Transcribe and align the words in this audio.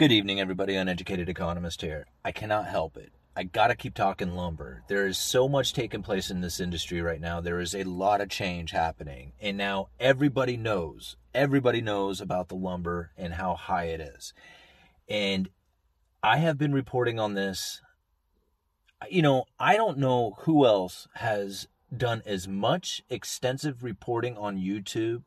Good 0.00 0.12
evening, 0.12 0.40
everybody. 0.40 0.76
Uneducated 0.76 1.28
economist 1.28 1.82
here. 1.82 2.06
I 2.24 2.32
cannot 2.32 2.66
help 2.66 2.96
it. 2.96 3.12
I 3.36 3.42
gotta 3.42 3.76
keep 3.76 3.92
talking 3.92 4.34
lumber. 4.34 4.82
There 4.88 5.06
is 5.06 5.18
so 5.18 5.46
much 5.46 5.74
taking 5.74 6.02
place 6.02 6.30
in 6.30 6.40
this 6.40 6.58
industry 6.58 7.02
right 7.02 7.20
now. 7.20 7.42
There 7.42 7.60
is 7.60 7.74
a 7.74 7.84
lot 7.84 8.22
of 8.22 8.30
change 8.30 8.70
happening. 8.70 9.34
And 9.42 9.58
now 9.58 9.88
everybody 10.00 10.56
knows, 10.56 11.16
everybody 11.34 11.82
knows 11.82 12.22
about 12.22 12.48
the 12.48 12.54
lumber 12.54 13.10
and 13.18 13.34
how 13.34 13.54
high 13.54 13.88
it 13.88 14.00
is. 14.00 14.32
And 15.06 15.50
I 16.22 16.38
have 16.38 16.56
been 16.56 16.72
reporting 16.72 17.20
on 17.20 17.34
this. 17.34 17.82
You 19.10 19.20
know, 19.20 19.44
I 19.58 19.76
don't 19.76 19.98
know 19.98 20.38
who 20.44 20.64
else 20.64 21.08
has 21.16 21.68
done 21.94 22.22
as 22.24 22.48
much 22.48 23.02
extensive 23.10 23.84
reporting 23.84 24.38
on 24.38 24.56
YouTube 24.56 25.24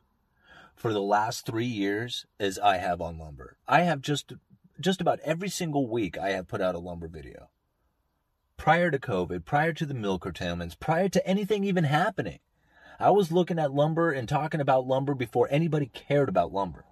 for 0.76 0.92
the 0.92 1.00
last 1.00 1.46
three 1.46 1.68
years 1.68 2.26
as 2.40 2.58
I 2.58 2.78
have 2.78 3.02
on 3.02 3.20
lumber. 3.20 3.58
I 3.68 3.82
have 3.82 4.02
just 4.02 4.34
just 4.84 5.02
about 5.02 5.20
every 5.22 5.50
single 5.50 5.88
week 5.88 6.18
I 6.18 6.32
have 6.32 6.48
put 6.48 6.62
out 6.62 6.76
a 6.76 6.80
lumber 6.80 7.08
video. 7.08 7.50
Prior 8.58 8.92
to 8.92 9.00
COVID, 9.00 9.46
prior 9.46 9.74
to 9.74 9.86
the 9.86 9.94
mill 9.94 10.20
curtailments, 10.20 10.76
prior 10.76 11.10
to 11.10 11.26
anything 11.28 11.64
even 11.64 11.86
happening, 11.86 12.40
I 13.00 13.10
was 13.10 13.32
looking 13.32 13.58
at 13.58 13.74
lumber 13.74 14.12
and 14.12 14.28
talking 14.28 14.62
about 14.62 14.86
lumber 14.86 15.16
before 15.16 15.48
anybody 15.50 15.88
cared 15.88 16.30
about 16.30 16.54
lumber. 16.54 16.86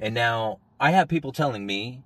And 0.00 0.14
now 0.14 0.58
I 0.80 0.90
have 0.90 1.08
people 1.08 1.32
telling 1.32 1.66
me 1.66 2.02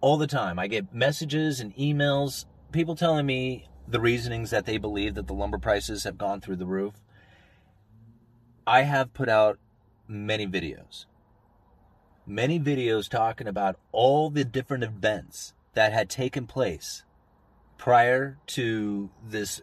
all 0.00 0.16
the 0.16 0.26
time. 0.26 0.58
I 0.58 0.66
get 0.66 0.94
messages 0.94 1.60
and 1.60 1.74
emails, 1.76 2.44
people 2.72 2.94
telling 2.94 3.26
me 3.26 3.68
the 3.88 4.00
reasonings 4.00 4.50
that 4.50 4.66
they 4.66 4.76
believe 4.76 5.14
that 5.14 5.26
the 5.26 5.34
lumber 5.34 5.58
prices 5.58 6.04
have 6.04 6.18
gone 6.18 6.40
through 6.40 6.56
the 6.56 6.66
roof. 6.66 6.94
I 8.66 8.82
have 8.82 9.14
put 9.14 9.28
out 9.28 9.58
many 10.08 10.46
videos 10.46 11.06
many 12.26 12.58
videos 12.58 13.08
talking 13.08 13.46
about 13.46 13.78
all 13.92 14.30
the 14.30 14.44
different 14.44 14.84
events 14.84 15.54
that 15.74 15.92
had 15.92 16.10
taken 16.10 16.46
place 16.46 17.04
prior 17.78 18.38
to 18.46 19.10
this 19.24 19.60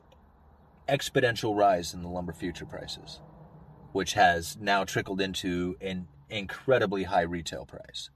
exponential 0.87 1.55
rise 1.55 1.93
in 1.93 2.01
the 2.01 2.09
lumber 2.09 2.33
future 2.33 2.65
prices, 2.65 3.19
which 3.91 4.13
has 4.13 4.57
now 4.59 4.83
trickled 4.83 5.19
into 5.19 5.75
an 5.81 6.07
incredibly 6.29 7.03
high 7.03 7.21
retail 7.21 7.65
price. 7.65 8.09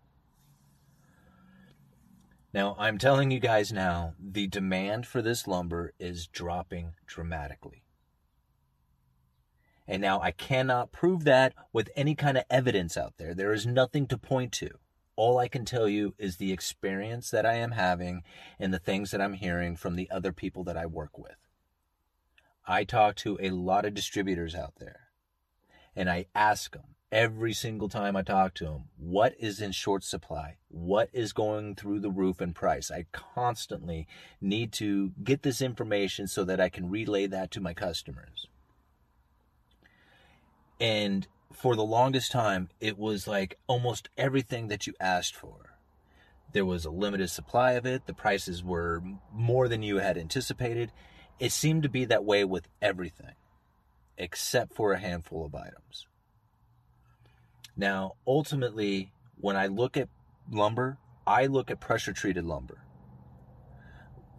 Now, 2.54 2.76
I'm 2.80 2.98
telling 2.98 3.30
you 3.30 3.40
guys 3.40 3.72
now, 3.74 4.14
the 4.20 4.48
demand 4.48 5.06
for 5.06 5.22
this 5.22 5.48
lumber 5.48 5.94
is 6.00 6.28
dropping 6.28 6.94
dramatically. 7.06 7.84
And 9.88 10.02
now 10.02 10.20
I 10.22 10.32
cannot 10.32 10.92
prove 10.92 11.24
that 11.24 11.54
with 11.72 11.90
any 11.96 12.14
kind 12.14 12.38
of 12.38 12.44
evidence 12.50 12.98
out 12.98 13.14
there. 13.18 13.34
There 13.34 13.54
is 13.54 13.66
nothing 13.66 14.08
to 14.08 14.18
point 14.18 14.52
to. 14.54 14.70
All 15.16 15.38
I 15.38 15.48
can 15.48 15.66
tell 15.66 15.88
you 15.88 16.14
is 16.18 16.38
the 16.38 16.52
experience 16.52 17.32
that 17.32 17.46
I 17.46 17.54
am 17.54 17.72
having 17.72 18.24
and 18.60 18.74
the 18.74 18.80
things 18.80 19.12
that 19.12 19.22
I'm 19.22 19.34
hearing 19.34 19.76
from 19.76 19.96
the 19.96 20.10
other 20.12 20.32
people 20.32 20.64
that 20.66 20.78
I 20.78 20.86
work 20.86 21.18
with. 21.18 21.38
I 22.68 22.84
talk 22.84 23.16
to 23.18 23.40
a 23.42 23.52
lot 23.52 23.86
of 23.86 23.94
distributors 23.94 24.54
out 24.54 24.74
there 24.78 25.08
and 25.96 26.10
I 26.10 26.26
ask 26.36 26.74
them 26.74 26.96
every 27.12 27.54
single 27.54 27.90
time 27.90 28.16
I 28.16 28.22
talk 28.22 28.54
to 28.56 28.66
them, 28.66 28.86
what 28.98 29.34
is 29.40 29.62
in 29.62 29.72
short 29.72 30.04
supply? 30.04 30.58
What 30.68 31.10
is 31.14 31.34
going 31.34 31.76
through 31.76 32.02
the 32.02 32.12
roof 32.12 32.42
in 32.42 32.54
price? 32.54 32.92
I 32.92 33.06
constantly 33.12 34.08
need 34.42 34.74
to 34.74 35.14
get 35.24 35.44
this 35.44 35.62
information 35.62 36.28
so 36.28 36.44
that 36.44 36.60
I 36.60 36.70
can 36.70 36.90
relay 36.90 37.28
that 37.28 37.52
to 37.52 37.62
my 37.62 37.74
customers. 37.74 38.48
And 40.80 41.28
for 41.54 41.76
the 41.76 41.84
longest 41.84 42.32
time, 42.32 42.70
it 42.80 42.98
was 42.98 43.28
like 43.28 43.58
almost 43.68 44.10
everything 44.18 44.68
that 44.68 44.86
you 44.86 44.94
asked 45.00 45.36
for. 45.36 45.78
There 46.54 46.66
was 46.66 46.86
a 46.86 46.92
limited 46.92 47.30
supply 47.30 47.74
of 47.74 47.86
it. 47.86 48.06
The 48.06 48.14
prices 48.14 48.64
were 48.64 49.02
more 49.34 49.68
than 49.68 49.84
you 49.84 49.98
had 49.98 50.18
anticipated. 50.18 50.92
It 51.40 51.52
seemed 51.52 51.84
to 51.84 51.90
be 51.90 52.06
that 52.06 52.26
way 52.26 52.44
with 52.46 52.68
everything, 52.82 53.34
except 54.18 54.74
for 54.74 54.94
a 54.94 55.00
handful 55.00 55.46
of 55.46 55.56
items. 55.56 56.08
Now, 57.76 58.14
ultimately, 58.26 59.12
when 59.40 59.56
I 59.56 59.68
look 59.68 59.98
at 59.98 60.10
lumber, 60.52 60.98
I 61.28 61.46
look 61.46 61.70
at 61.70 61.80
pressure 61.80 62.14
treated 62.14 62.44
lumber. 62.44 62.80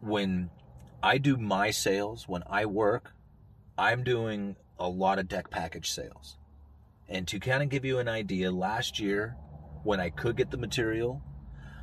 When 0.01 0.51
I 1.03 1.19
do 1.19 1.37
my 1.37 1.71
sales, 1.71 2.27
when 2.27 2.43
I 2.49 2.67
work, 2.67 3.13
I'm 3.77 4.03
doing 4.03 4.57
a 4.79 4.89
lot 4.89 5.19
of 5.19 5.29
deck 5.29 5.51
package 5.51 5.91
sales. 5.91 6.37
And 7.09 7.27
to 7.29 7.41
kind 7.41 7.63
of 7.63 7.69
give 7.69 7.85
you 7.85 7.99
an 7.99 8.09
idea, 8.09 8.51
last 8.51 9.01
year, 9.01 9.37
when 9.83 10.01
I 10.01 10.11
could 10.11 10.37
get 10.37 10.51
the 10.51 10.59
material, 10.59 11.23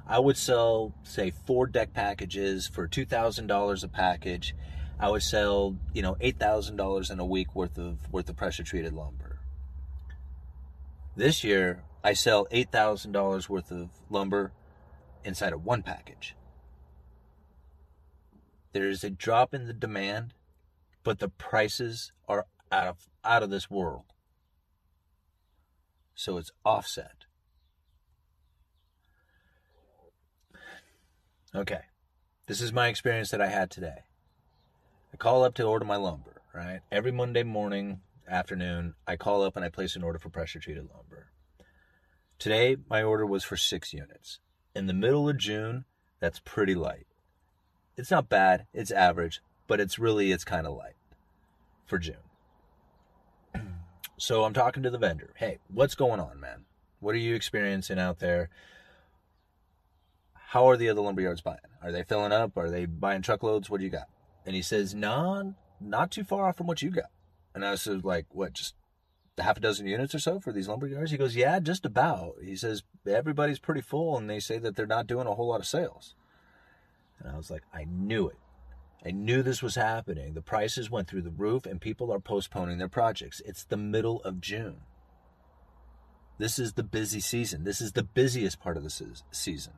I 0.08 0.20
would 0.20 0.38
sell, 0.38 0.94
say, 1.04 1.32
four 1.32 1.66
deck 1.66 1.94
packages 1.94 2.68
for 2.68 2.88
$2,000 2.88 3.84
a 3.84 3.88
package. 3.88 4.56
I 5.00 5.10
would 5.10 5.24
sell, 5.24 5.78
you 5.94 6.02
know, 6.02 6.16
$8,000 6.16 7.12
in 7.12 7.20
a 7.20 7.26
week 7.26 7.56
worth 7.56 7.78
of 7.78 8.12
worth 8.12 8.30
of 8.30 8.36
pressure 8.38 8.64
treated 8.64 8.94
lumber. 8.94 9.40
This 11.16 11.44
year, 11.44 11.84
I 12.04 12.14
sell 12.14 12.46
$8,000 12.52 13.50
worth 13.50 13.72
of 13.72 13.90
lumber 14.10 14.52
inside 15.24 15.54
of 15.54 15.66
one 15.66 15.82
package. 15.82 16.36
There's 18.74 19.04
a 19.04 19.10
drop 19.10 19.54
in 19.54 19.66
the 19.66 19.74
demand, 19.74 20.34
but 21.04 21.20
the 21.20 21.30
prices 21.30 22.12
are 22.28 22.46
out 22.76 22.88
of 22.88 23.10
out 23.24 23.44
of 23.44 23.50
this 23.50 23.70
world. 23.70 24.04
So 26.14 26.38
it's 26.38 26.52
offset. 26.64 27.26
Okay. 31.54 31.82
This 32.48 32.62
is 32.62 32.74
my 32.74 32.88
experience 32.88 33.32
that 33.32 33.42
I 33.42 33.48
had 33.48 33.72
today. 33.72 34.04
I 35.14 35.18
call 35.18 35.44
up 35.44 35.56
to 35.56 35.64
order 35.64 35.86
my 35.86 35.96
lumber, 35.96 36.42
right? 36.54 36.82
Every 36.92 37.12
Monday 37.12 37.44
morning, 37.44 38.02
afternoon, 38.28 38.96
I 39.08 39.16
call 39.16 39.42
up 39.44 39.56
and 39.56 39.64
I 39.64 39.70
place 39.70 39.96
an 39.96 40.04
order 40.04 40.20
for 40.20 40.30
pressure 40.30 40.60
treated 40.60 40.90
lumber. 40.94 41.28
Today, 42.38 42.76
my 42.90 43.02
order 43.02 43.26
was 43.26 43.44
for 43.44 43.58
six 43.58 43.94
units. 43.94 44.40
In 44.76 44.88
the 44.88 44.94
middle 44.94 45.30
of 45.30 45.38
June, 45.38 45.86
that's 46.20 46.40
pretty 46.44 46.76
light. 46.76 47.08
It's 47.98 48.12
not 48.12 48.30
bad, 48.30 48.68
it's 48.74 48.92
average, 48.92 49.42
but 49.68 49.80
it's 49.80 49.98
really, 49.98 50.32
it's 50.32 50.44
kind 50.44 50.68
of 50.68 50.76
light 50.76 50.98
for 51.86 51.98
June. 51.98 52.18
So 54.18 54.46
I'm 54.46 54.54
talking 54.54 54.84
to 54.84 54.90
the 54.90 54.98
vendor. 54.98 55.34
Hey, 55.36 55.60
what's 55.68 55.96
going 55.96 56.20
on, 56.20 56.40
man? 56.40 56.66
What 57.00 57.16
are 57.16 57.20
you 57.20 57.36
experiencing 57.36 58.00
out 58.00 58.20
there? 58.20 58.50
How 60.34 60.70
are 60.70 60.78
the 60.78 60.90
other 60.90 61.02
lumberyards 61.02 61.42
buying? 61.42 61.60
Are 61.84 61.92
they 61.92 62.04
filling 62.04 62.32
up? 62.32 62.58
Are 62.58 62.70
they 62.70 62.86
buying 62.86 63.22
truckloads? 63.22 63.70
What 63.70 63.80
do 63.80 63.84
you 63.84 63.90
got? 63.90 64.08
And 64.46 64.56
he 64.56 64.62
says, 64.62 64.96
nah, 64.96 65.44
not 65.82 66.12
too 66.12 66.24
far 66.24 66.48
off 66.48 66.56
from 66.56 66.68
what 66.68 66.82
you 66.82 66.92
got. 66.92 67.10
And 67.54 67.66
I 67.66 67.72
was 67.72 67.88
like, 67.88 68.28
what, 68.32 68.54
just 68.54 68.76
half 69.38 69.58
a 69.58 69.60
dozen 69.60 69.86
units 69.86 70.16
or 70.16 70.20
so 70.20 70.40
for 70.40 70.54
these 70.54 70.70
lumberyards? 70.70 71.12
He 71.12 71.18
goes, 71.18 71.36
yeah, 71.36 71.60
just 71.60 71.86
about. 71.86 72.36
He 72.42 72.56
says, 72.56 72.84
everybody's 73.06 73.60
pretty 73.60 73.82
full 73.82 74.18
and 74.18 74.30
they 74.30 74.40
say 74.40 74.60
that 74.60 74.78
they're 74.78 74.88
not 74.88 75.08
doing 75.08 75.28
a 75.28 75.36
whole 75.36 75.50
lot 75.50 75.60
of 75.60 75.68
sales. 75.68 76.16
And 77.20 77.30
I 77.30 77.36
was 77.36 77.52
like, 77.52 77.64
I 77.74 77.84
knew 77.84 78.30
it. 78.30 78.38
I 79.06 79.12
knew 79.12 79.44
this 79.44 79.62
was 79.62 79.76
happening. 79.76 80.34
The 80.34 80.42
prices 80.42 80.90
went 80.90 81.08
through 81.08 81.22
the 81.22 81.30
roof 81.30 81.68
and 81.68 81.80
people 81.80 82.12
are 82.12 82.20
postponing 82.20 82.80
their 82.80 82.90
projects. 82.90 83.42
It's 83.46 83.64
the 83.64 83.78
middle 83.78 84.22
of 84.24 84.42
June. 84.42 84.82
This 86.40 86.58
is 86.58 86.74
the 86.74 86.84
busy 86.84 87.20
season. 87.20 87.64
This 87.64 87.82
is 87.82 87.92
the 87.92 88.04
busiest 88.04 88.60
part 88.60 88.78
of 88.78 88.84
the 88.84 89.22
season. 89.32 89.74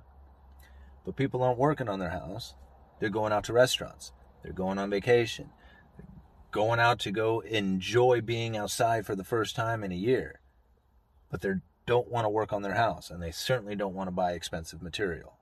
But 1.06 1.18
people 1.18 1.44
aren't 1.44 1.60
working 1.60 1.90
on 1.90 2.00
their 2.00 2.10
house. 2.10 2.56
They're 3.00 3.10
going 3.10 3.34
out 3.34 3.44
to 3.46 3.54
restaurants. 3.54 4.14
They're 4.44 4.54
going 4.54 4.78
on 4.78 4.90
vacation. 4.90 5.50
They're 5.98 6.08
going 6.52 6.80
out 6.80 7.00
to 7.00 7.12
go 7.12 7.42
enjoy 7.42 8.22
being 8.22 8.56
outside 8.56 9.06
for 9.06 9.16
the 9.16 9.26
first 9.26 9.56
time 9.56 9.84
in 9.84 9.92
a 9.92 9.96
year. 9.96 10.40
But 11.30 11.42
they 11.42 11.56
don't 11.86 12.10
want 12.10 12.26
to 12.26 12.30
work 12.30 12.54
on 12.54 12.62
their 12.62 12.76
house 12.76 13.12
and 13.12 13.22
they 13.22 13.32
certainly 13.32 13.76
don't 13.76 13.94
want 13.94 14.08
to 14.08 14.12
buy 14.12 14.32
expensive 14.32 14.82
material. 14.82 15.34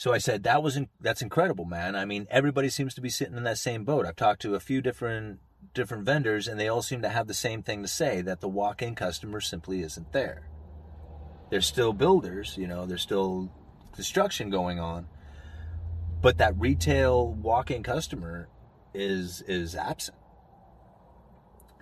So 0.00 0.14
I 0.14 0.16
said, 0.16 0.44
that 0.44 0.62
was 0.62 0.78
in, 0.78 0.88
that's 0.98 1.20
incredible, 1.20 1.66
man. 1.66 1.94
I 1.94 2.06
mean, 2.06 2.26
everybody 2.30 2.70
seems 2.70 2.94
to 2.94 3.02
be 3.02 3.10
sitting 3.10 3.36
in 3.36 3.44
that 3.44 3.58
same 3.58 3.84
boat. 3.84 4.06
I've 4.06 4.16
talked 4.16 4.40
to 4.40 4.54
a 4.54 4.58
few 4.60 4.80
different 4.80 5.40
different 5.74 6.06
vendors, 6.06 6.48
and 6.48 6.58
they 6.58 6.68
all 6.68 6.80
seem 6.80 7.02
to 7.02 7.10
have 7.10 7.26
the 7.26 7.34
same 7.34 7.62
thing 7.62 7.82
to 7.82 7.86
say 7.86 8.22
that 8.22 8.40
the 8.40 8.48
walk 8.48 8.80
in 8.80 8.94
customer 8.94 9.42
simply 9.42 9.82
isn't 9.82 10.10
there. 10.14 10.48
There's 11.50 11.66
still 11.66 11.92
builders, 11.92 12.56
you 12.56 12.66
know, 12.66 12.86
there's 12.86 13.02
still 13.02 13.52
construction 13.92 14.48
going 14.48 14.80
on, 14.80 15.06
but 16.22 16.38
that 16.38 16.58
retail 16.58 17.34
walk 17.34 17.70
in 17.70 17.82
customer 17.82 18.48
is 18.94 19.42
is 19.42 19.76
absent. 19.76 20.16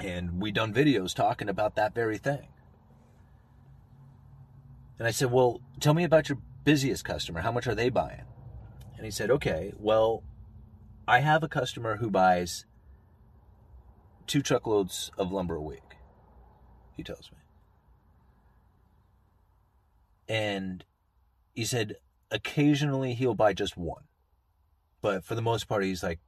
And 0.00 0.42
we 0.42 0.50
done 0.50 0.74
videos 0.74 1.14
talking 1.14 1.48
about 1.48 1.76
that 1.76 1.94
very 1.94 2.18
thing. 2.18 2.48
And 4.98 5.06
I 5.06 5.12
said, 5.12 5.30
Well, 5.30 5.60
tell 5.78 5.94
me 5.94 6.02
about 6.02 6.28
your 6.28 6.38
busiest 6.68 7.02
customer. 7.02 7.40
How 7.40 7.50
much 7.50 7.66
are 7.66 7.74
they 7.74 7.88
buying? 7.88 8.26
And 8.96 9.06
he 9.06 9.10
said, 9.10 9.30
Okay, 9.30 9.72
well, 9.78 10.22
I 11.06 11.20
have 11.20 11.42
a 11.42 11.48
customer 11.48 11.96
who 11.96 12.10
buys 12.10 12.66
two 14.26 14.42
truckloads 14.42 15.10
of 15.16 15.32
lumber 15.32 15.54
a 15.54 15.62
week, 15.62 15.96
he 16.94 17.02
tells 17.02 17.30
me. 17.32 17.38
And 20.28 20.84
he 21.54 21.64
said, 21.64 21.96
occasionally 22.30 23.14
he'll 23.14 23.34
buy 23.34 23.54
just 23.54 23.78
one. 23.78 24.02
But 25.00 25.24
for 25.24 25.34
the 25.34 25.40
most 25.40 25.68
part, 25.68 25.84
he's 25.84 26.02
like 26.02 26.18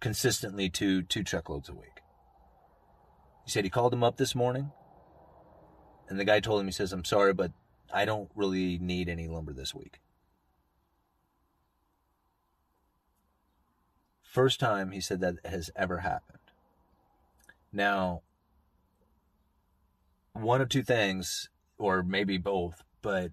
consistently 0.00 0.68
two 0.68 1.04
two 1.04 1.24
truckloads 1.24 1.70
a 1.70 1.74
week. 1.74 2.02
He 3.46 3.50
said 3.50 3.64
he 3.64 3.70
called 3.70 3.94
him 3.94 4.04
up 4.04 4.18
this 4.18 4.34
morning, 4.34 4.72
and 6.10 6.20
the 6.20 6.24
guy 6.26 6.40
told 6.40 6.60
him, 6.60 6.66
he 6.66 6.72
says, 6.72 6.92
I'm 6.92 7.06
sorry, 7.06 7.32
but 7.32 7.52
I 7.92 8.04
don't 8.04 8.30
really 8.34 8.78
need 8.78 9.08
any 9.08 9.28
lumber 9.28 9.52
this 9.52 9.74
week. 9.74 10.00
First 14.22 14.60
time 14.60 14.90
he 14.90 15.00
said 15.00 15.20
that 15.20 15.36
has 15.44 15.70
ever 15.74 15.98
happened. 15.98 16.38
Now, 17.72 18.22
one 20.32 20.60
of 20.60 20.68
two 20.68 20.82
things, 20.82 21.48
or 21.78 22.02
maybe 22.02 22.36
both, 22.36 22.82
but 23.02 23.32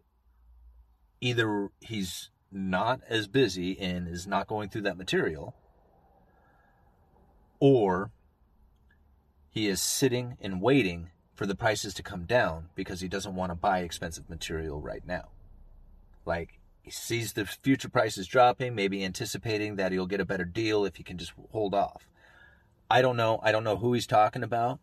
either 1.19 1.69
he's 1.81 2.29
not 2.51 3.01
as 3.09 3.27
busy 3.27 3.77
and 3.79 4.07
is 4.07 4.27
not 4.27 4.47
going 4.47 4.69
through 4.69 4.83
that 4.83 4.97
material, 4.97 5.55
or 7.59 8.11
he 9.49 9.67
is 9.67 9.81
sitting 9.81 10.37
and 10.39 10.61
waiting 10.61 11.09
for 11.33 11.45
the 11.45 11.55
prices 11.55 11.93
to 11.95 12.03
come 12.03 12.25
down 12.25 12.69
because 12.75 13.01
he 13.01 13.07
doesn't 13.07 13.35
want 13.35 13.51
to 13.51 13.55
buy 13.55 13.79
expensive 13.79 14.29
material 14.29 14.81
right 14.81 15.05
now. 15.05 15.29
Like 16.25 16.59
he 16.81 16.91
sees 16.91 17.33
the 17.33 17.45
future 17.45 17.89
prices 17.89 18.27
dropping, 18.27 18.75
maybe 18.75 19.03
anticipating 19.03 19.77
that 19.77 19.91
he'll 19.91 20.05
get 20.05 20.21
a 20.21 20.25
better 20.25 20.45
deal 20.45 20.85
if 20.85 20.97
he 20.97 21.03
can 21.03 21.17
just 21.17 21.33
hold 21.51 21.73
off. 21.73 22.07
I 22.89 23.01
don't 23.01 23.17
know. 23.17 23.39
I 23.41 23.51
don't 23.51 23.63
know 23.63 23.77
who 23.77 23.93
he's 23.93 24.05
talking 24.05 24.43
about, 24.43 24.79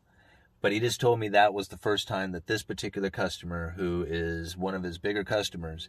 but 0.60 0.72
he 0.72 0.80
just 0.80 1.00
told 1.00 1.20
me 1.20 1.28
that 1.28 1.54
was 1.54 1.68
the 1.68 1.76
first 1.76 2.08
time 2.08 2.32
that 2.32 2.46
this 2.46 2.62
particular 2.62 3.10
customer, 3.10 3.74
who 3.76 4.04
is 4.08 4.56
one 4.56 4.74
of 4.74 4.82
his 4.82 4.98
bigger 4.98 5.24
customers, 5.24 5.88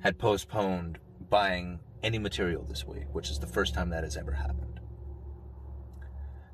had 0.00 0.18
postponed 0.18 0.98
buying 1.30 1.80
any 2.02 2.18
material 2.18 2.64
this 2.64 2.84
week, 2.84 3.06
which 3.12 3.30
is 3.30 3.38
the 3.38 3.46
first 3.46 3.74
time 3.74 3.90
that 3.90 4.04
has 4.04 4.16
ever 4.16 4.32
happened. 4.32 4.80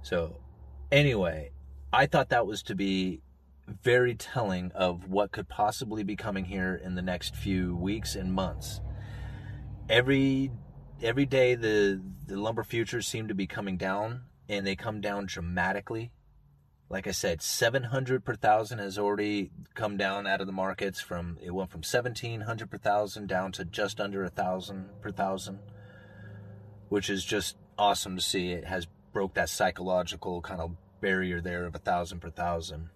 So, 0.02 0.36
anyway, 0.92 1.50
I 1.92 2.06
thought 2.06 2.30
that 2.30 2.46
was 2.46 2.62
to 2.64 2.74
be 2.74 3.22
very 3.82 4.14
telling 4.14 4.72
of 4.72 5.08
what 5.08 5.32
could 5.32 5.48
possibly 5.48 6.02
be 6.02 6.16
coming 6.16 6.44
here 6.44 6.80
in 6.82 6.94
the 6.94 7.02
next 7.02 7.34
few 7.34 7.76
weeks 7.76 8.14
and 8.14 8.32
months. 8.32 8.80
Every 9.88 10.50
every 11.02 11.26
day 11.26 11.54
the 11.54 12.00
the 12.26 12.36
lumber 12.36 12.64
futures 12.64 13.06
seem 13.06 13.28
to 13.28 13.34
be 13.34 13.46
coming 13.46 13.76
down 13.76 14.22
and 14.48 14.66
they 14.66 14.76
come 14.76 15.00
down 15.00 15.26
dramatically. 15.26 16.12
Like 16.88 17.08
I 17.08 17.10
said, 17.10 17.42
700 17.42 18.24
per 18.24 18.34
thousand 18.34 18.78
has 18.78 18.98
already 18.98 19.50
come 19.74 19.96
down 19.96 20.26
out 20.26 20.40
of 20.40 20.46
the 20.46 20.52
markets 20.52 21.00
from 21.00 21.38
it 21.42 21.50
went 21.50 21.70
from 21.70 21.80
1700 21.80 22.70
per 22.70 22.78
thousand 22.78 23.28
down 23.28 23.52
to 23.52 23.64
just 23.64 24.00
under 24.00 24.24
a 24.24 24.30
thousand 24.30 24.88
per 25.00 25.10
thousand, 25.10 25.58
which 26.88 27.10
is 27.10 27.24
just 27.24 27.56
awesome 27.78 28.16
to 28.16 28.22
see. 28.22 28.50
It 28.50 28.64
has 28.64 28.86
broke 29.12 29.34
that 29.34 29.48
psychological 29.48 30.40
kind 30.42 30.60
of 30.60 30.76
barrier 31.00 31.40
there 31.40 31.64
of 31.64 31.74
a 31.74 31.78
thousand 31.78 32.20
per 32.20 32.30
thousand 32.30 32.90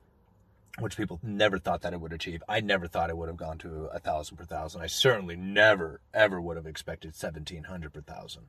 which 0.79 0.97
people 0.97 1.19
never 1.23 1.58
thought 1.58 1.82
that 1.82 1.93
it 1.93 2.00
would 2.00 2.12
achieve. 2.12 2.43
I 2.49 2.61
never 2.61 2.87
thought 2.87 3.11
it 3.11 3.17
would 3.17 3.29
have 3.29 3.37
gone 3.37 3.58
to 3.58 3.88
a 3.93 3.99
thousand 3.99 4.37
per 4.37 4.44
thousand. 4.44 4.82
I 4.82 4.87
certainly 4.87 5.37
never, 5.37 6.00
ever 6.14 6.41
would 6.41 6.56
have 6.56 6.67
expected 6.67 7.08
1700 7.08 7.93
per 7.93 8.00
thousand. 8.00 8.44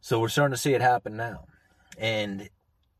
So 0.00 0.20
we're 0.20 0.28
starting 0.28 0.54
to 0.54 0.60
see 0.60 0.74
it 0.74 0.80
happen 0.80 1.16
now. 1.16 1.46
And 1.98 2.50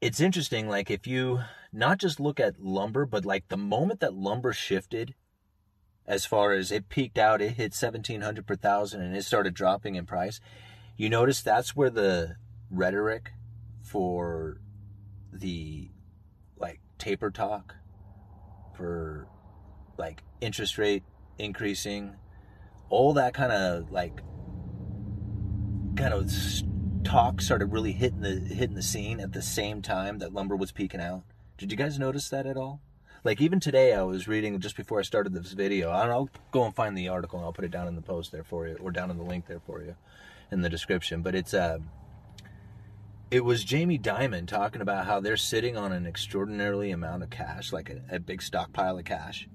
it's 0.00 0.20
interesting, 0.20 0.68
like, 0.68 0.90
if 0.90 1.06
you 1.06 1.40
not 1.72 1.98
just 1.98 2.20
look 2.20 2.40
at 2.40 2.60
lumber, 2.60 3.06
but 3.06 3.24
like 3.24 3.48
the 3.48 3.56
moment 3.56 4.00
that 4.00 4.14
lumber 4.14 4.52
shifted, 4.52 5.14
as 6.06 6.26
far 6.26 6.52
as 6.52 6.70
it 6.70 6.88
peaked 6.88 7.18
out, 7.18 7.40
it 7.40 7.52
hit 7.52 7.72
1700 7.72 8.46
per 8.46 8.56
thousand 8.56 9.02
and 9.02 9.16
it 9.16 9.24
started 9.24 9.54
dropping 9.54 9.94
in 9.94 10.06
price. 10.06 10.40
You 10.96 11.08
notice 11.08 11.40
that's 11.40 11.74
where 11.74 11.90
the 11.90 12.36
rhetoric 12.70 13.32
for 13.94 14.58
the 15.32 15.88
like 16.56 16.80
taper 16.98 17.30
talk 17.30 17.76
for 18.76 19.28
like 19.96 20.24
interest 20.40 20.78
rate 20.78 21.04
increasing 21.38 22.16
all 22.90 23.12
that 23.12 23.32
kind 23.34 23.52
of 23.52 23.92
like 23.92 24.20
kind 25.96 26.12
of 26.12 26.28
talk 27.04 27.40
started 27.40 27.66
really 27.66 27.92
hitting 27.92 28.20
the 28.20 28.40
hitting 28.52 28.74
the 28.74 28.82
scene 28.82 29.20
at 29.20 29.32
the 29.32 29.40
same 29.40 29.80
time 29.80 30.18
that 30.18 30.34
lumber 30.34 30.56
was 30.56 30.72
peaking 30.72 31.00
out. 31.00 31.22
Did 31.56 31.70
you 31.70 31.78
guys 31.78 31.96
notice 31.96 32.28
that 32.30 32.46
at 32.46 32.56
all? 32.56 32.80
Like 33.22 33.40
even 33.40 33.60
today 33.60 33.94
i 33.94 34.02
was 34.02 34.26
reading 34.26 34.58
just 34.58 34.76
before 34.76 34.98
i 34.98 35.02
started 35.02 35.32
this 35.32 35.52
video 35.52 35.88
i'll 35.88 36.28
go 36.50 36.64
and 36.64 36.74
find 36.74 36.98
the 36.98 37.08
article 37.08 37.38
and 37.38 37.46
i'll 37.46 37.54
put 37.54 37.64
it 37.64 37.70
down 37.70 37.88
in 37.88 37.94
the 37.94 38.02
post 38.02 38.32
there 38.32 38.44
for 38.44 38.66
you 38.66 38.76
or 38.82 38.90
down 38.90 39.10
in 39.10 39.16
the 39.16 39.22
link 39.22 39.46
there 39.46 39.60
for 39.60 39.80
you 39.80 39.96
in 40.50 40.60
the 40.60 40.68
description 40.68 41.22
but 41.22 41.34
it's 41.34 41.54
uh 41.54 41.78
it 43.34 43.44
was 43.44 43.64
Jamie 43.64 43.98
Dimon 43.98 44.46
talking 44.46 44.80
about 44.80 45.06
how 45.06 45.18
they're 45.18 45.36
sitting 45.36 45.76
on 45.76 45.90
an 45.90 46.06
extraordinarily 46.06 46.92
amount 46.92 47.24
of 47.24 47.30
cash, 47.30 47.72
like 47.72 47.90
a, 47.90 48.00
a, 48.08 48.20
big 48.20 48.40
stockpile 48.40 48.96
of 48.96 49.04
cash. 49.04 49.48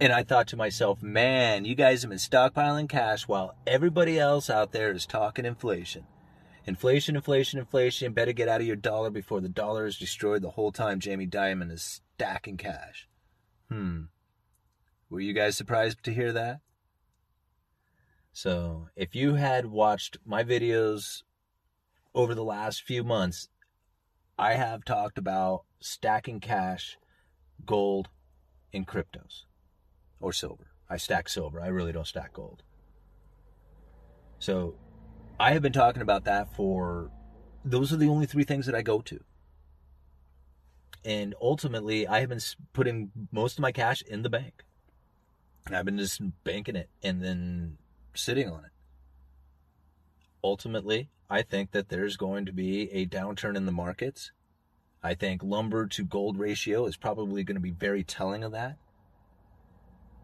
And 0.00 0.12
I 0.12 0.24
thought 0.24 0.48
to 0.48 0.56
myself, 0.56 1.00
man, 1.00 1.64
you 1.64 1.76
guys 1.76 2.02
have 2.02 2.08
been 2.08 2.18
stockpiling 2.18 2.88
cash 2.88 3.28
while 3.28 3.54
everybody 3.68 4.18
else 4.18 4.50
out 4.50 4.72
there 4.72 4.90
is 4.90 5.06
talking 5.06 5.44
inflation. 5.44 6.06
Inflation, 6.66 7.14
inflation, 7.14 7.60
inflation. 7.60 8.14
Better 8.14 8.32
get 8.32 8.48
out 8.48 8.62
of 8.62 8.66
your 8.66 8.74
dollar 8.74 9.10
before 9.10 9.40
the 9.40 9.48
dollar 9.48 9.86
is 9.86 9.96
destroyed 9.96 10.42
the 10.42 10.50
whole 10.50 10.72
time 10.72 10.98
Jamie 10.98 11.28
Dimon 11.28 11.70
is 11.70 12.00
stacking 12.16 12.56
cash. 12.56 13.06
Hmm. 13.68 14.06
Were 15.08 15.20
you 15.20 15.34
guys 15.34 15.56
surprised 15.56 16.02
to 16.02 16.12
hear 16.12 16.32
that? 16.32 16.62
So, 18.32 18.88
if 18.96 19.14
you 19.14 19.34
had 19.34 19.66
watched 19.66 20.18
my 20.24 20.42
videos 20.42 21.22
over 22.18 22.34
the 22.34 22.42
last 22.42 22.82
few 22.82 23.04
months, 23.04 23.48
I 24.36 24.54
have 24.54 24.84
talked 24.84 25.18
about 25.18 25.62
stacking 25.78 26.40
cash, 26.40 26.98
gold, 27.64 28.08
and 28.74 28.84
cryptos 28.84 29.44
or 30.20 30.32
silver. 30.32 30.72
I 30.90 30.96
stack 30.96 31.28
silver. 31.28 31.60
I 31.60 31.68
really 31.68 31.92
don't 31.92 32.08
stack 32.08 32.32
gold. 32.32 32.64
So 34.40 34.74
I 35.38 35.52
have 35.52 35.62
been 35.62 35.72
talking 35.72 36.02
about 36.02 36.24
that 36.24 36.52
for 36.56 37.12
those 37.64 37.92
are 37.92 37.96
the 37.96 38.08
only 38.08 38.26
three 38.26 38.44
things 38.44 38.66
that 38.66 38.74
I 38.74 38.82
go 38.82 39.00
to. 39.02 39.20
And 41.04 41.36
ultimately, 41.40 42.08
I 42.08 42.18
have 42.18 42.30
been 42.30 42.40
putting 42.72 43.12
most 43.30 43.58
of 43.58 43.62
my 43.62 43.70
cash 43.70 44.02
in 44.02 44.22
the 44.22 44.28
bank. 44.28 44.64
And 45.66 45.76
I've 45.76 45.84
been 45.84 45.98
just 45.98 46.20
banking 46.42 46.74
it 46.74 46.90
and 47.00 47.22
then 47.22 47.78
sitting 48.12 48.50
on 48.50 48.64
it. 48.64 48.72
Ultimately, 50.42 51.10
I 51.28 51.42
think 51.42 51.72
that 51.72 51.88
there's 51.88 52.16
going 52.16 52.46
to 52.46 52.52
be 52.52 52.90
a 52.92 53.06
downturn 53.06 53.56
in 53.56 53.66
the 53.66 53.72
markets. 53.72 54.32
I 55.02 55.14
think 55.14 55.42
lumber 55.42 55.86
to 55.86 56.04
gold 56.04 56.38
ratio 56.38 56.86
is 56.86 56.96
probably 56.96 57.44
going 57.44 57.56
to 57.56 57.60
be 57.60 57.70
very 57.70 58.02
telling 58.02 58.42
of 58.42 58.52
that. 58.52 58.76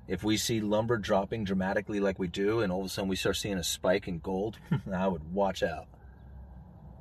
If 0.07 0.23
we 0.23 0.37
see 0.37 0.61
lumber 0.61 0.99
dropping 0.99 1.45
dramatically 1.45 2.01
like 2.01 2.19
we 2.19 2.29
do, 2.29 2.61
and 2.61 2.71
all 2.73 2.81
of 2.81 2.87
a 2.87 2.89
sudden 2.89 3.09
we 3.09 3.17
start 3.17 3.37
seeing 3.37 3.59
a 3.59 3.65
spike 3.65 4.07
in 4.07 4.19
gold, 4.19 4.59
I 4.93 5.09
would 5.09 5.33
watch 5.33 5.63
out. 5.63 5.87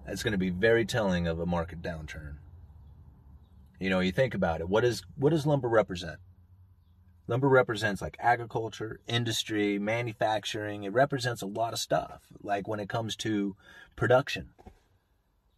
That's 0.05 0.23
going 0.23 0.33
to 0.33 0.37
be 0.37 0.49
very 0.49 0.85
telling 0.85 1.27
of 1.27 1.39
a 1.39 1.45
market 1.45 1.81
downturn. 1.81 2.35
You 3.79 3.89
know, 3.89 3.99
you 3.99 4.11
think 4.11 4.33
about 4.33 4.61
it. 4.61 4.69
What 4.69 4.85
is 4.85 5.03
what 5.17 5.31
does 5.31 5.45
lumber 5.45 5.67
represent? 5.67 6.19
Lumber 7.27 7.47
represents 7.47 8.01
like 8.01 8.17
agriculture, 8.19 8.99
industry, 9.07 9.79
manufacturing. 9.79 10.83
It 10.83 10.93
represents 10.93 11.41
a 11.41 11.47
lot 11.47 11.73
of 11.73 11.79
stuff, 11.79 12.21
like 12.41 12.67
when 12.67 12.79
it 12.79 12.89
comes 12.89 13.15
to 13.17 13.55
production. 13.95 14.49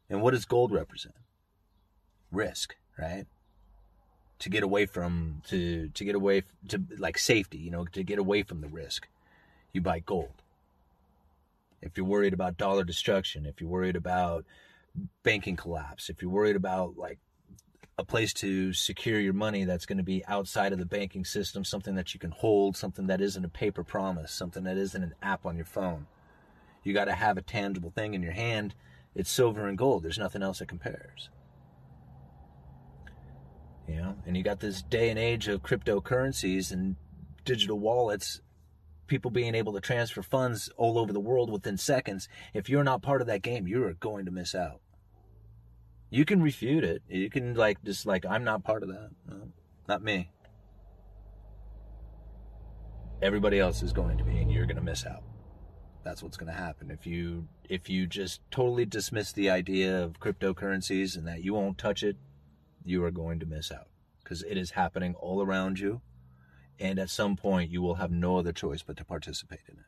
And 0.09 0.21
what 0.21 0.31
does 0.31 0.45
gold 0.45 0.71
represent? 0.71 1.15
Risk, 2.31 2.75
right? 2.97 3.25
To 4.39 4.49
get 4.49 4.63
away 4.63 4.85
from 4.85 5.41
to 5.47 5.89
to 5.89 6.05
get 6.05 6.13
away 6.13 6.43
to 6.67 6.83
like 6.99 7.17
safety, 7.17 7.57
you 7.57 7.71
know, 7.71 7.85
to 7.85 8.03
get 8.03 8.19
away 8.19 8.43
from 8.43 8.61
the 8.61 8.67
risk, 8.67 9.07
you 9.73 9.81
buy 9.81 9.99
gold. 9.99 10.43
If 11.81 11.97
you're 11.97 12.05
worried 12.05 12.33
about 12.33 12.57
dollar 12.57 12.83
destruction, 12.83 13.45
if 13.45 13.59
you're 13.59 13.69
worried 13.69 13.95
about 13.95 14.45
banking 15.23 15.55
collapse, 15.55 16.09
if 16.09 16.21
you're 16.21 16.31
worried 16.31 16.55
about 16.55 16.97
like 16.97 17.19
a 17.97 18.03
place 18.03 18.33
to 18.33 18.73
secure 18.73 19.19
your 19.19 19.33
money 19.33 19.63
that's 19.63 19.85
going 19.85 19.97
to 19.97 20.03
be 20.03 20.25
outside 20.25 20.73
of 20.73 20.79
the 20.79 20.85
banking 20.85 21.23
system, 21.23 21.63
something 21.63 21.95
that 21.95 22.13
you 22.13 22.19
can 22.19 22.31
hold, 22.31 22.75
something 22.75 23.07
that 23.07 23.21
isn't 23.21 23.45
a 23.45 23.49
paper 23.49 23.83
promise, 23.83 24.31
something 24.31 24.63
that 24.63 24.77
isn't 24.77 25.01
an 25.01 25.13
app 25.21 25.45
on 25.45 25.55
your 25.55 25.65
phone. 25.65 26.07
You 26.83 26.93
got 26.93 27.05
to 27.05 27.13
have 27.13 27.37
a 27.37 27.41
tangible 27.41 27.91
thing 27.91 28.13
in 28.13 28.21
your 28.21 28.33
hand. 28.33 28.75
It's 29.15 29.31
silver 29.31 29.67
and 29.67 29.77
gold. 29.77 30.03
There's 30.03 30.19
nothing 30.19 30.43
else 30.43 30.59
that 30.59 30.67
compares. 30.67 31.29
You 33.87 33.95
know, 33.97 34.15
and 34.25 34.35
you 34.35 34.43
got 34.43 34.59
this 34.59 34.81
day 34.81 35.09
and 35.09 35.17
age 35.17 35.47
of 35.47 35.63
cryptocurrencies 35.63 36.71
and 36.71 36.97
digital 37.45 37.79
wallets, 37.79 38.41
people 39.07 39.31
being 39.31 39.55
able 39.55 39.73
to 39.73 39.79
transfer 39.79 40.21
funds 40.21 40.69
all 40.75 40.97
over 40.99 41.13
the 41.13 41.19
world 41.19 41.49
within 41.49 41.77
seconds. 41.77 42.27
If 42.53 42.67
you're 42.67 42.83
not 42.83 43.01
part 43.01 43.21
of 43.21 43.27
that 43.27 43.41
game, 43.41 43.67
you 43.67 43.83
are 43.85 43.93
going 43.93 44.25
to 44.25 44.31
miss 44.31 44.53
out. 44.53 44.81
You 46.15 46.23
can 46.23 46.41
refute 46.41 46.85
it. 46.85 47.01
You 47.09 47.29
can 47.29 47.55
like 47.55 47.83
just 47.83 48.05
like 48.05 48.25
I'm 48.25 48.45
not 48.45 48.63
part 48.63 48.83
of 48.83 48.87
that. 48.87 49.09
No, 49.29 49.49
not 49.89 50.01
me. 50.01 50.29
Everybody 53.21 53.59
else 53.59 53.83
is 53.83 53.91
going 53.91 54.17
to 54.19 54.23
be, 54.23 54.37
and 54.37 54.49
you're 54.49 54.65
going 54.65 54.77
to 54.77 54.81
miss 54.81 55.05
out. 55.05 55.23
That's 56.05 56.23
what's 56.23 56.37
going 56.37 56.49
to 56.49 56.57
happen 56.57 56.89
if 56.89 57.05
you 57.05 57.49
if 57.67 57.89
you 57.89 58.07
just 58.07 58.39
totally 58.49 58.85
dismiss 58.85 59.33
the 59.33 59.49
idea 59.49 60.01
of 60.01 60.21
cryptocurrencies 60.21 61.17
and 61.17 61.27
that 61.27 61.43
you 61.43 61.53
won't 61.53 61.77
touch 61.77 62.01
it. 62.01 62.15
You 62.85 63.03
are 63.03 63.11
going 63.11 63.41
to 63.41 63.45
miss 63.45 63.69
out 63.69 63.89
because 64.23 64.41
it 64.43 64.55
is 64.57 64.71
happening 64.71 65.15
all 65.15 65.41
around 65.41 65.79
you, 65.79 65.99
and 66.79 66.97
at 66.97 67.09
some 67.09 67.35
point 67.35 67.71
you 67.71 67.81
will 67.81 67.95
have 67.95 68.11
no 68.11 68.37
other 68.37 68.53
choice 68.53 68.83
but 68.83 68.95
to 68.95 69.03
participate 69.03 69.67
in 69.67 69.79
it. 69.79 69.85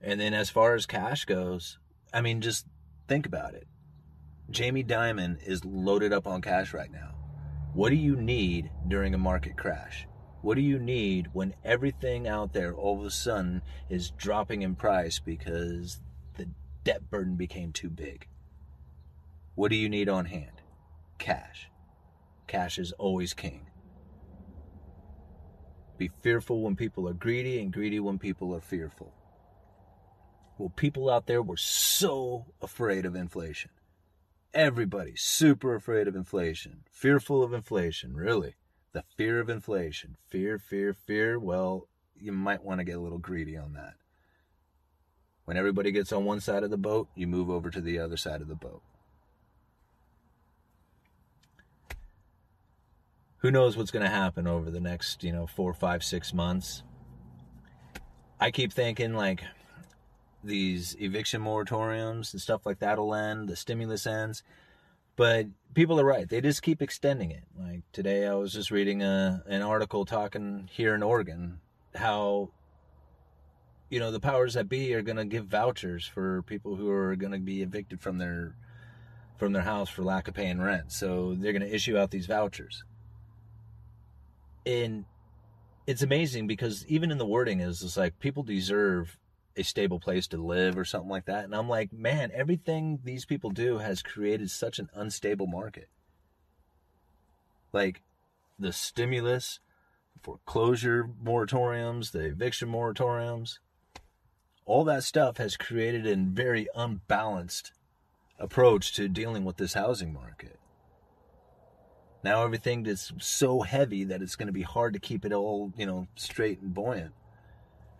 And 0.00 0.20
then 0.20 0.34
as 0.34 0.50
far 0.50 0.76
as 0.76 0.86
cash 0.86 1.24
goes, 1.24 1.80
I 2.14 2.20
mean, 2.20 2.40
just 2.40 2.66
Think 3.08 3.26
about 3.26 3.54
it. 3.54 3.66
Jamie 4.50 4.84
Dimon 4.84 5.42
is 5.46 5.64
loaded 5.64 6.12
up 6.12 6.26
on 6.26 6.42
cash 6.42 6.74
right 6.74 6.90
now. 6.90 7.14
What 7.74 7.90
do 7.90 7.96
you 7.96 8.16
need 8.16 8.70
during 8.86 9.14
a 9.14 9.18
market 9.18 9.56
crash? 9.56 10.06
What 10.42 10.56
do 10.56 10.60
you 10.60 10.78
need 10.78 11.28
when 11.32 11.54
everything 11.64 12.26
out 12.26 12.52
there 12.52 12.74
all 12.74 13.00
of 13.00 13.06
a 13.06 13.10
sudden 13.10 13.62
is 13.88 14.10
dropping 14.10 14.62
in 14.62 14.74
price 14.74 15.18
because 15.18 16.00
the 16.36 16.48
debt 16.84 17.10
burden 17.10 17.36
became 17.36 17.72
too 17.72 17.88
big? 17.88 18.26
What 19.54 19.70
do 19.70 19.76
you 19.76 19.88
need 19.88 20.08
on 20.08 20.26
hand? 20.26 20.62
Cash. 21.18 21.70
Cash 22.46 22.78
is 22.78 22.92
always 22.92 23.34
king. 23.34 23.68
Be 25.96 26.10
fearful 26.20 26.60
when 26.62 26.76
people 26.76 27.08
are 27.08 27.14
greedy 27.14 27.60
and 27.60 27.72
greedy 27.72 28.00
when 28.00 28.18
people 28.18 28.54
are 28.54 28.60
fearful. 28.60 29.14
Well, 30.62 30.72
people 30.76 31.10
out 31.10 31.26
there 31.26 31.42
were 31.42 31.56
so 31.56 32.46
afraid 32.62 33.04
of 33.04 33.16
inflation. 33.16 33.72
Everybody 34.54 35.14
super 35.16 35.74
afraid 35.74 36.06
of 36.06 36.14
inflation, 36.14 36.84
fearful 36.88 37.42
of 37.42 37.52
inflation, 37.52 38.14
really. 38.14 38.54
The 38.92 39.02
fear 39.16 39.40
of 39.40 39.50
inflation. 39.50 40.18
Fear, 40.28 40.60
fear, 40.60 40.94
fear. 40.94 41.36
Well, 41.36 41.88
you 42.16 42.30
might 42.30 42.62
want 42.62 42.78
to 42.78 42.84
get 42.84 42.94
a 42.94 43.00
little 43.00 43.18
greedy 43.18 43.56
on 43.56 43.72
that. 43.72 43.94
When 45.46 45.56
everybody 45.56 45.90
gets 45.90 46.12
on 46.12 46.24
one 46.24 46.38
side 46.38 46.62
of 46.62 46.70
the 46.70 46.76
boat, 46.76 47.08
you 47.16 47.26
move 47.26 47.50
over 47.50 47.68
to 47.68 47.80
the 47.80 47.98
other 47.98 48.16
side 48.16 48.40
of 48.40 48.46
the 48.46 48.54
boat. 48.54 48.82
Who 53.38 53.50
knows 53.50 53.76
what's 53.76 53.90
going 53.90 54.04
to 54.04 54.08
happen 54.08 54.46
over 54.46 54.70
the 54.70 54.78
next, 54.78 55.24
you 55.24 55.32
know, 55.32 55.48
four, 55.48 55.74
five, 55.74 56.04
six 56.04 56.32
months? 56.32 56.84
I 58.38 58.52
keep 58.52 58.72
thinking, 58.72 59.14
like, 59.14 59.42
these 60.42 60.96
eviction 60.98 61.42
moratoriums 61.42 62.32
and 62.32 62.40
stuff 62.40 62.66
like 62.66 62.78
that'll 62.80 63.14
end, 63.14 63.48
the 63.48 63.56
stimulus 63.56 64.06
ends. 64.06 64.42
But 65.16 65.46
people 65.74 66.00
are 66.00 66.04
right. 66.04 66.28
They 66.28 66.40
just 66.40 66.62
keep 66.62 66.80
extending 66.80 67.30
it. 67.30 67.44
Like 67.58 67.82
today, 67.92 68.26
I 68.26 68.34
was 68.34 68.52
just 68.52 68.70
reading 68.70 69.02
a, 69.02 69.42
an 69.46 69.62
article 69.62 70.04
talking 70.04 70.68
here 70.72 70.94
in 70.94 71.02
Oregon 71.02 71.60
how, 71.94 72.50
you 73.90 74.00
know, 74.00 74.10
the 74.10 74.20
powers 74.20 74.54
that 74.54 74.68
be 74.68 74.94
are 74.94 75.02
going 75.02 75.18
to 75.18 75.24
give 75.24 75.46
vouchers 75.46 76.06
for 76.06 76.42
people 76.42 76.76
who 76.76 76.88
are 76.90 77.14
going 77.14 77.32
to 77.32 77.38
be 77.38 77.62
evicted 77.62 78.00
from 78.00 78.18
their 78.18 78.56
from 79.36 79.52
their 79.52 79.62
house 79.62 79.88
for 79.88 80.02
lack 80.02 80.28
of 80.28 80.34
paying 80.34 80.60
rent. 80.60 80.92
So 80.92 81.34
they're 81.34 81.52
going 81.52 81.68
to 81.68 81.74
issue 81.74 81.96
out 81.96 82.10
these 82.12 82.26
vouchers. 82.26 82.84
And 84.64 85.04
it's 85.86 86.02
amazing 86.02 86.46
because 86.46 86.86
even 86.86 87.10
in 87.10 87.18
the 87.18 87.26
wording 87.26 87.60
is 87.60 87.82
it's 87.82 87.96
like 87.96 88.18
people 88.20 88.44
deserve 88.44 89.18
a 89.56 89.62
stable 89.62 90.00
place 90.00 90.26
to 90.28 90.36
live 90.36 90.78
or 90.78 90.84
something 90.84 91.10
like 91.10 91.26
that. 91.26 91.44
And 91.44 91.54
I'm 91.54 91.68
like, 91.68 91.92
man, 91.92 92.30
everything 92.34 93.00
these 93.04 93.24
people 93.24 93.50
do 93.50 93.78
has 93.78 94.02
created 94.02 94.50
such 94.50 94.78
an 94.78 94.88
unstable 94.94 95.46
market. 95.46 95.88
Like 97.72 98.02
the 98.58 98.72
stimulus, 98.72 99.60
foreclosure 100.22 101.08
moratoriums, 101.22 102.12
the 102.12 102.26
eviction 102.26 102.68
moratoriums, 102.68 103.58
all 104.64 104.84
that 104.84 105.04
stuff 105.04 105.38
has 105.38 105.56
created 105.56 106.06
a 106.06 106.16
very 106.16 106.68
unbalanced 106.74 107.72
approach 108.38 108.94
to 108.94 109.08
dealing 109.08 109.44
with 109.44 109.56
this 109.56 109.74
housing 109.74 110.12
market. 110.12 110.58
Now 112.24 112.44
everything 112.44 112.86
is 112.86 113.12
so 113.18 113.62
heavy 113.62 114.04
that 114.04 114.22
it's 114.22 114.36
going 114.36 114.46
to 114.46 114.52
be 114.52 114.62
hard 114.62 114.92
to 114.92 115.00
keep 115.00 115.24
it 115.24 115.32
all, 115.32 115.72
you 115.76 115.86
know, 115.86 116.06
straight 116.14 116.60
and 116.60 116.72
buoyant 116.72 117.12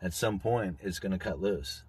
at 0.02 0.12
some 0.12 0.38
point 0.38 0.78
it's 0.82 0.99
going 0.99 1.12
to 1.12 1.18
cut 1.18 1.40
loose. 1.40 1.85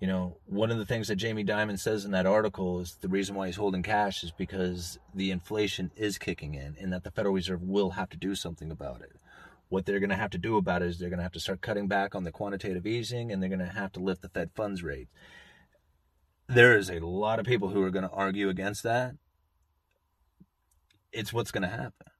You 0.00 0.08
know, 0.08 0.36
one 0.46 0.72
of 0.72 0.78
the 0.78 0.84
things 0.84 1.06
that 1.08 1.16
Jamie 1.16 1.44
Dimon 1.44 1.78
says 1.78 2.04
in 2.04 2.10
that 2.10 2.26
article 2.26 2.80
is 2.80 2.96
the 3.00 3.08
reason 3.08 3.36
why 3.36 3.46
he's 3.46 3.56
holding 3.56 3.84
cash 3.84 4.24
is 4.24 4.32
because 4.32 4.98
the 5.14 5.30
inflation 5.30 5.92
is 5.94 6.18
kicking 6.18 6.54
in 6.54 6.76
and 6.80 6.92
that 6.92 7.04
the 7.04 7.12
Federal 7.12 7.34
Reserve 7.34 7.62
will 7.62 7.90
have 7.90 8.10
to 8.10 8.16
do 8.16 8.34
something 8.34 8.72
about 8.72 9.00
it. 9.00 9.12
What 9.68 9.86
they're 9.86 10.00
going 10.00 10.10
to 10.10 10.16
have 10.16 10.30
to 10.30 10.38
do 10.38 10.56
about 10.56 10.82
it 10.82 10.88
is 10.88 10.98
they're 10.98 11.08
going 11.08 11.20
to 11.20 11.22
have 11.22 11.32
to 11.32 11.40
start 11.40 11.60
cutting 11.60 11.86
back 11.86 12.16
on 12.16 12.24
the 12.24 12.32
quantitative 12.32 12.84
easing 12.84 13.30
and 13.30 13.40
they're 13.40 13.48
going 13.48 13.60
to 13.60 13.66
have 13.66 13.92
to 13.92 14.00
lift 14.00 14.22
the 14.22 14.28
Fed 14.28 14.50
funds 14.56 14.82
rate. 14.82 15.08
There 16.48 16.76
is 16.76 16.90
a 16.90 16.98
lot 16.98 17.38
of 17.38 17.46
people 17.46 17.68
who 17.68 17.82
are 17.82 17.90
going 17.90 18.06
to 18.06 18.10
argue 18.10 18.48
against 18.48 18.82
that. 18.82 19.14
It's 21.12 21.32
what's 21.32 21.52
going 21.52 21.62
to 21.62 21.68
happen. 21.68 22.11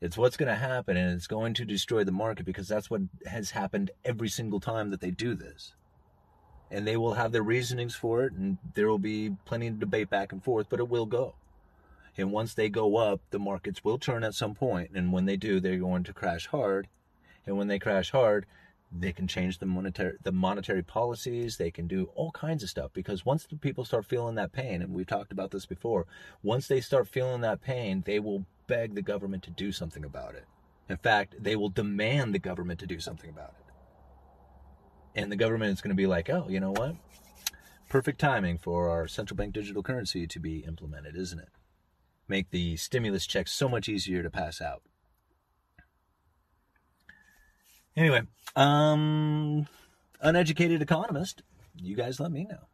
It's 0.00 0.16
what's 0.16 0.38
going 0.38 0.48
to 0.48 0.54
happen, 0.54 0.96
and 0.96 1.14
it's 1.14 1.26
going 1.26 1.52
to 1.54 1.64
destroy 1.66 2.04
the 2.04 2.12
market 2.12 2.46
because 2.46 2.68
that's 2.68 2.88
what 2.88 3.02
has 3.26 3.50
happened 3.50 3.90
every 4.02 4.28
single 4.28 4.58
time 4.58 4.90
that 4.90 5.00
they 5.00 5.10
do 5.10 5.34
this. 5.34 5.74
And 6.70 6.86
they 6.86 6.96
will 6.96 7.14
have 7.14 7.32
their 7.32 7.42
reasonings 7.42 7.94
for 7.94 8.24
it, 8.24 8.32
and 8.32 8.56
there 8.74 8.88
will 8.88 8.98
be 8.98 9.36
plenty 9.44 9.66
of 9.66 9.78
debate 9.78 10.08
back 10.08 10.32
and 10.32 10.42
forth, 10.42 10.68
but 10.70 10.80
it 10.80 10.88
will 10.88 11.04
go. 11.04 11.34
And 12.16 12.32
once 12.32 12.54
they 12.54 12.70
go 12.70 12.96
up, 12.96 13.20
the 13.30 13.38
markets 13.38 13.84
will 13.84 13.98
turn 13.98 14.24
at 14.24 14.34
some 14.34 14.54
point, 14.54 14.92
and 14.94 15.12
when 15.12 15.26
they 15.26 15.36
do, 15.36 15.60
they're 15.60 15.76
going 15.76 16.04
to 16.04 16.14
crash 16.14 16.46
hard. 16.46 16.88
And 17.46 17.58
when 17.58 17.68
they 17.68 17.78
crash 17.78 18.10
hard, 18.10 18.46
they 18.92 19.12
can 19.12 19.28
change 19.28 19.58
the 19.58 19.66
monetary 19.66 20.16
the 20.24 20.32
monetary 20.32 20.82
policies 20.82 21.56
they 21.56 21.70
can 21.70 21.86
do 21.86 22.10
all 22.16 22.32
kinds 22.32 22.62
of 22.64 22.68
stuff 22.68 22.90
because 22.92 23.24
once 23.24 23.44
the 23.44 23.56
people 23.56 23.84
start 23.84 24.04
feeling 24.04 24.34
that 24.34 24.52
pain 24.52 24.82
and 24.82 24.92
we've 24.92 25.06
talked 25.06 25.30
about 25.30 25.52
this 25.52 25.64
before 25.64 26.06
once 26.42 26.66
they 26.66 26.80
start 26.80 27.06
feeling 27.06 27.40
that 27.40 27.62
pain 27.62 28.02
they 28.04 28.18
will 28.18 28.44
beg 28.70 28.94
the 28.94 29.02
government 29.02 29.42
to 29.42 29.50
do 29.50 29.72
something 29.72 30.04
about 30.04 30.36
it. 30.36 30.44
In 30.88 30.96
fact, 30.96 31.34
they 31.42 31.56
will 31.56 31.70
demand 31.70 32.32
the 32.32 32.38
government 32.38 32.78
to 32.78 32.86
do 32.86 33.00
something 33.00 33.28
about 33.28 33.54
it. 33.58 35.20
And 35.20 35.32
the 35.32 35.36
government 35.36 35.72
is 35.72 35.80
going 35.80 35.90
to 35.90 35.96
be 35.96 36.06
like, 36.06 36.30
oh, 36.30 36.46
you 36.48 36.60
know 36.60 36.70
what? 36.70 36.94
Perfect 37.88 38.20
timing 38.20 38.58
for 38.58 38.88
our 38.88 39.08
central 39.08 39.36
bank 39.36 39.52
digital 39.52 39.82
currency 39.82 40.24
to 40.28 40.38
be 40.38 40.58
implemented, 40.58 41.16
isn't 41.16 41.40
it? 41.40 41.48
Make 42.28 42.50
the 42.50 42.76
stimulus 42.76 43.26
checks 43.26 43.50
so 43.50 43.68
much 43.68 43.88
easier 43.88 44.22
to 44.22 44.30
pass 44.30 44.60
out. 44.60 44.82
Anyway, 47.96 48.22
um, 48.54 49.66
uneducated 50.20 50.80
economist, 50.80 51.42
you 51.74 51.96
guys 51.96 52.20
let 52.20 52.30
me 52.30 52.44
know. 52.44 52.68